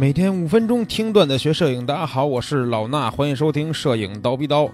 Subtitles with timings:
[0.00, 4.66] 每天五分钟听段子学摄影，大家好，我是老衲，欢迎收听摄影刀逼刀。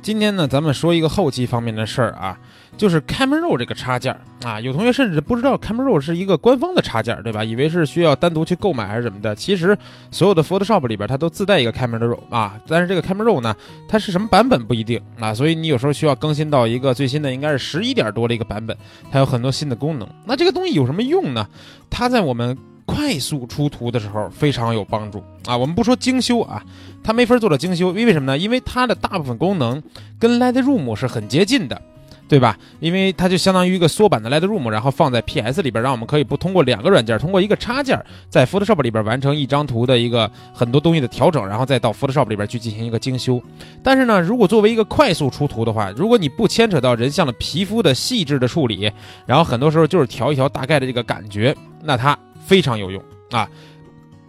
[0.00, 2.38] 今天呢，咱们说一个后期方面的事儿啊，
[2.76, 7.42] 就是 Camera Raw 这个插件啊，有同学甚至不知道 Camera Raw 是一个官方的插件，对吧？
[7.42, 9.34] 以为是需要单独去购买还是什么的。
[9.34, 9.76] 其实
[10.12, 13.56] 所有的 Photoshop 里边它都自带一个 Camera Raw 啊，但是这个 Camera Raw 呢，
[13.88, 18.76] 它是什么版本不一定啊，所以你有时候需要更新到一个最新的，应该是十一点多的一个版本，
[19.10, 20.08] 它有很多新的功能。
[20.24, 21.48] 那这个东西有什么用呢？
[21.90, 22.56] 它在我们
[22.88, 25.54] 快速出图的时候非常有帮助啊！
[25.54, 26.64] 我们不说精修啊，
[27.04, 28.38] 它没法做到精修，因为什么呢？
[28.38, 29.82] 因为它的大部分功能
[30.18, 31.80] 跟 Lightroom 是很接近的，
[32.26, 32.56] 对吧？
[32.80, 43.40] 因为它就相当于一个缩版的 Lightroom，然后放在 PS 里边，让我们可以不通过两个软件，通过一个插件，在 Photoshop 里边完成一张图的一个很多东西的调整，然后再到 Photoshop 里边去进行一个精修。
[43.82, 48.90] 但是呢，如果作为一个快速出图的话，如果你不牵扯到人像的皮肤的细致的处理，
[49.26, 52.18] 然后很多时候就是调一调大概的这个感觉，那它。
[52.48, 53.46] 非常有用啊！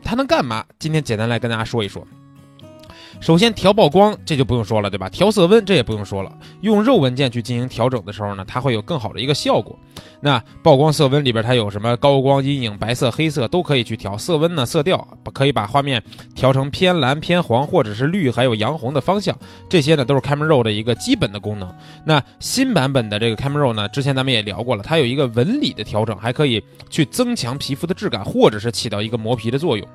[0.03, 0.66] 它能干嘛？
[0.78, 2.06] 今天简单来跟大家说一说。
[3.20, 5.09] 首先调曝光，这就不用说了，对吧？
[5.09, 6.31] 调色温，这也不用说了。
[6.62, 9.78] 用肉文件去进行调整的时候呢，它会有更好的一个效果。
[10.22, 14.17] 那曝光色温里边它有什么高光、阴影、白色、黑色都可以去调。
[14.17, 16.02] 色温呢，色调可以把画面
[16.34, 19.38] 调成偏蓝、偏黄或者是绿，还有洋红的方向。
[19.67, 21.70] 这些呢都是 Camera Raw 的一个基本的功能。
[22.06, 29.86] 那新版本的这个 Camera Raw 呢，之前咱们也聊过了，它有一个纹理的调整，还可以去增强皮肤的质感，或者是起到一个磨皮的作用。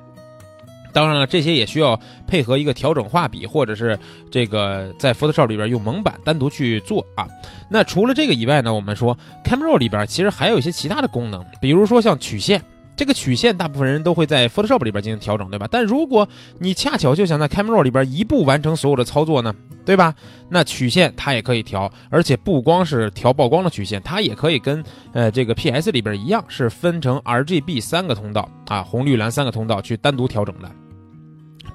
[0.95, 3.99] 当然了，这些也需要配合一个调整画笔，或者是
[4.31, 7.27] 这个在 Photoshop 里边用蒙版单独去做啊。
[7.69, 12.63] 那除了这个以外呢，我们说 Camera Raw 里边其实还有一些其他的功能，比如说像曲线，
[12.95, 15.67] 这个曲线大部分人都会在 Photoshop 里边进行调整，对吧？
[15.69, 16.25] 但如果
[16.59, 19.53] 你恰巧就想在 Camera Raw 里边一步完成所有的操作呢，
[19.85, 20.15] 对吧？
[20.47, 30.71] 那曲线它也可以调，而且不光是调曝光的曲线，它也可以跟呃这个 PS 里边一样，是分成 RGB 三个通道啊，红绿蓝三个通道去单独调整的。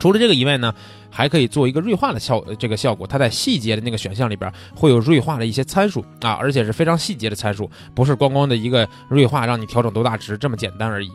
[0.01, 0.75] 除了这个以外呢，
[1.11, 3.07] 还可以做一个锐化的效这个效果。
[3.07, 11.13] 它在细节的那个选项里边会有锐化的一些参数啊，而且是非常细节的参数，不是光光的一个锐化让你调整多大值这么简单而已。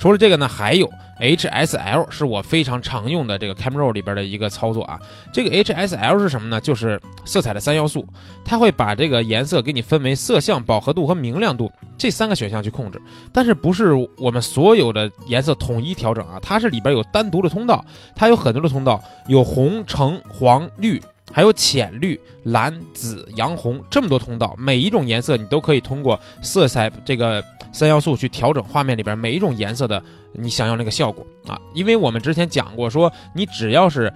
[0.00, 0.90] 除了这个呢，还有
[1.20, 4.98] HSL 是我非常常用的这个 Camera 里边的一个操作啊。
[5.32, 6.60] 这个 HSL 是什么呢？
[6.60, 8.04] 就是色彩的三要素，
[8.44, 13.00] 它会把这个颜色给你分为色相、饱和度和明亮度这三个选项去控制。
[13.32, 16.40] 但是不是我们所有的颜色统一调整啊？
[16.42, 17.84] 它是里边有单独的通道，
[18.16, 21.00] 它有很多的通道，有红、橙、黄、绿。
[21.32, 30.02] 还有浅绿、蓝、紫、洋红这么多通道，每一种颜色你都可以通过色彩这个三要素去调整画面里边每一种颜色的
[30.34, 31.58] 你想要那个效果啊。
[31.74, 34.12] 因为我们之前讲过，说你只要是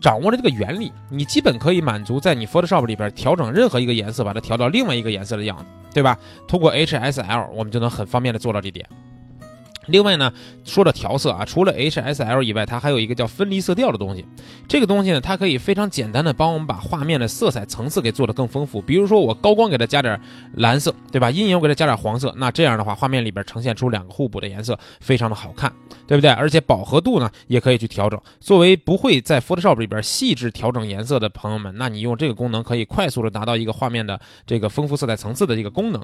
[0.00, 6.18] 掌握了这个原理，你基本可以满足在你 Photoshop 里边调整任何一个颜色，把它调到另外一个颜色的样子，对吧？
[6.48, 8.86] 通过 HSL，我们就能很方便的做到这点。
[9.86, 10.32] 另外呢，
[10.64, 14.24] 说到调色啊，除了 HSL 以外，它还有一个叫分离色调的东西。
[14.68, 18.80] 这个东西呢，它可以非常简单的帮我们把画面的色彩层次给做得更丰富。
[18.80, 20.20] 比如说我高光给它加点
[20.54, 21.30] 蓝色，对吧？
[21.30, 25.72] 阴影我给它加点黄色，那这样的话，画面里边呈现出两个互补的颜色，非常的好看，
[26.06, 26.30] 对不对？
[26.30, 28.20] 而且饱和度呢，也可以去调整。
[28.40, 36.02] 作为不会在 Photoshop 里边细致调整颜色的朋友们，那你用这个功能可以快速的达到一个画面的这个丰富色彩层次的一个功能。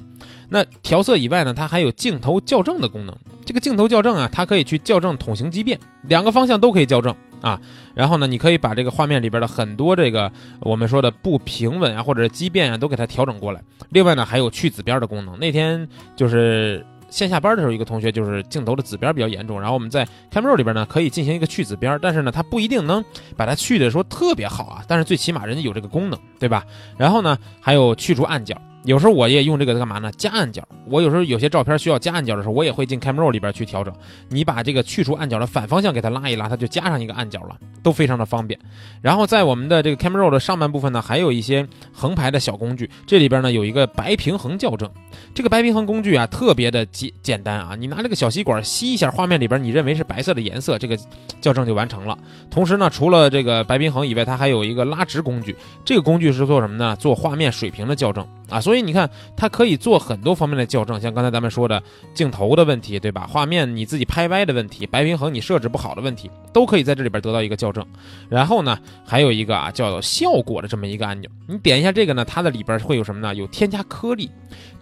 [0.51, 3.17] 那调色以外呢，它还有镜头校正的功能。
[3.53, 7.61] 这个镜头校正啊，它可以去校正筒形畸变，两个方向都可以校正啊。
[7.95, 13.63] 然后呢，你可以把这个画面里边的很多这个我们说的不平稳啊，或者畸变啊，都给它调整过来。
[13.91, 15.39] 另外呢，还有去紫边的功能。
[15.39, 15.87] 那天
[16.17, 23.05] 就是线下班的时候，一个同学就是镜头的紫边比较严重，然后我们在 Camera 里边呢可以进行一个去紫边，但是呢，它不一定能
[23.37, 26.65] 把它去的说特别好啊，但是最起码人家有这个功能，对吧？
[26.97, 28.57] 然后呢，还有去除暗角。
[28.85, 30.11] 有时候我也用这个干嘛呢？
[30.17, 30.63] 加暗角。
[30.87, 33.95] 我有时候有些照片需要加暗角的时候，我也会进 Camera Raw 里边去调整。
[34.29, 38.59] 你把这个去除暗角的反方向给它拉一拉，它就加上一个暗角了，都非常的方便。
[39.01, 42.91] 然后在我们的这个 Camera Raw 的上半部分呢，还有一些横排的小工具。
[43.07, 44.91] 这里边呢有一个白平衡校正。
[45.33, 50.99] 这个白平衡工具啊，特别的简简单啊，你拿这个小吸管吸一下画面里边你认为是白色的颜色，这个
[51.41, 52.19] 校正就完成了。
[52.51, 55.55] 同时呢，除了这个白平衡以外，它还有一个拉直工具。
[55.85, 56.97] 这个工具是做什么呢？
[56.97, 58.27] 做画面水平的校正。
[58.53, 61.83] 啊，所以你看，它可以做很多方面的校正，像刚才咱们说的
[62.13, 63.27] 镜头的问题，对吧？
[63.27, 67.85] 画面你自己拍歪的问题，白平衡你设置不好的问题，都可以在这里边得到一个校正。
[68.29, 73.35] 然后呢，还有一个啊，叫效果的这么一个按钮，你点一下这个呢，它的里边会有什么呢？
[73.35, 74.31] 有添加颗粒，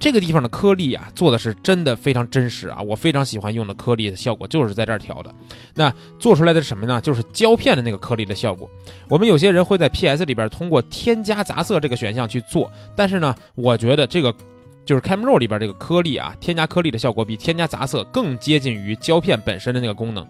[0.00, 5.32] 这个地方的颗粒啊，做的是真的非常真实啊，我非常喜欢用的颗粒的效果就是在这儿调的。
[5.74, 7.00] 那做出来的是什么呢？
[7.00, 8.68] 就是胶片的那个颗粒的效果。
[9.08, 13.34] 我们有些人会在 PS 里边通过添加杂色这个选项去做，但是呢。
[13.60, 14.34] 我觉得这个
[14.84, 20.26] 就是 Camera 里边这个颗粒啊，添加颗粒的效果比添加杂色更接近于胶片本身的那个功能。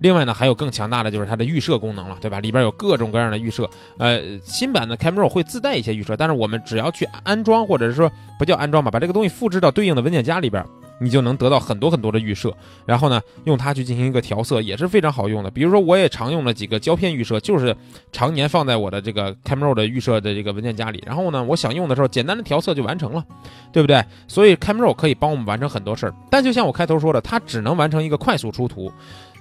[0.00, 2.40] 另外呢，还有更强大的就是它的预设功能了，对吧？
[2.40, 3.70] 里边有各种各样的预设。
[3.96, 10.62] 呃，新版的 Camera 会自带一些预设，但是我们只要去安装，或者是说不叫安装吧，把这个东西复制到对应的文件夹里边。
[11.04, 12.50] 你就能得到很多很多的预设，
[12.86, 15.50] 然后呢，用它去进行一个调色也是非常好用的。
[15.50, 17.76] 比如说，我也常用了几个胶片预设，就是
[18.10, 21.02] 常年放在我的这个 Camera 的预设的这个文件夹里。
[21.06, 23.22] 然后呢，我想用的时候，简单的调色就完成了，
[23.70, 24.02] 对不对？
[24.26, 26.14] 所以 Camera 可以帮我们完成很多事儿。
[26.30, 28.90] 但就像我开头说的，它只能完成一个快速出图，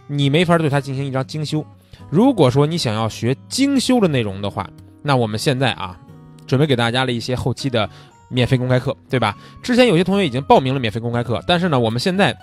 [0.07, 1.65] 你没法对它进行一张精修。
[2.10, 4.69] 如果说你想要学精修的内容的话，
[5.01, 5.98] 那我们现在啊，
[6.45, 7.89] 准备给大家了一些后期的。
[8.34, 9.38] 免费公开课，对吧？
[9.62, 12.36] 之前有些同学已经报名了免费公开课，但是呢，我们现在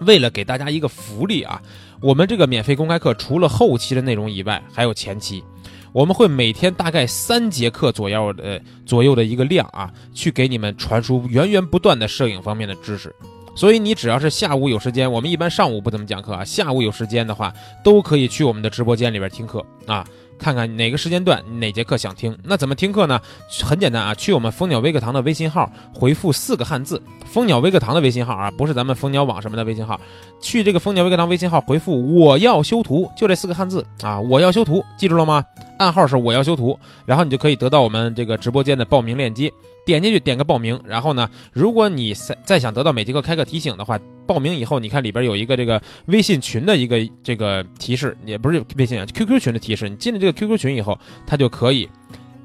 [0.00, 1.60] 为了给大家一个福利啊，
[2.00, 5.44] 我们这个免费公开课除了后期的内容以外，还有前期，
[5.92, 13.14] 我们会每天大概三节课左右的左右的一个量啊，去给你们传输源源不断的摄影方面的知识。
[13.54, 17.52] 所以你只要是下午有时间，我们一般上午不怎么讲课啊，下午有时间的话，
[17.84, 20.02] 都可以去我们的直播间里边听课啊。
[20.42, 23.20] 看看哪个时间段哪节课想听，那怎么听课呢？
[23.62, 30.00] 很简单啊，去我们蜂鸟微课堂的微信号回复四个汉字“蜂鸟微课堂”的微信号啊，不是咱们蜂鸟网什么的微信号。
[30.40, 35.44] 去这个蜂鸟微课堂微信号回复“我要修图”，就这四个汉字啊，“我要修图”，记住了吗？
[35.78, 39.52] 暗号是“我要修图”，然后你就可以得到我们这个直播间的报名链接。
[39.84, 49.88] 点进去点个报名，然后呢，如果你再再想得到每节课开课提醒的话，报名以后你看里边有一个这个微信群的一个这个提示，也不是微信啊，QQ 群的提示。
[49.88, 51.88] 你进了这个 QQ 群以后，它就可以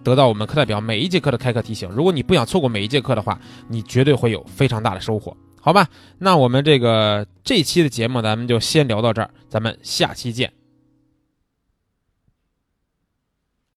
[0.03, 1.87] 得到我们课代表每一节课的开课提醒。
[1.89, 5.87] 如果你不想错过每一节课的话，你绝对会有非常大的收获，好吧？
[6.17, 10.56] 那我们这个这期的节目咱们就先聊到这儿，咱们下期见。